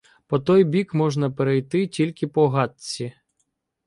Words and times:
По 0.27 0.39
той 0.43 0.63
бік 0.63 0.93
можна 0.93 1.31
перейти 1.31 1.87
тільки 1.87 2.27
по 2.27 2.49
гатці. 2.49 3.13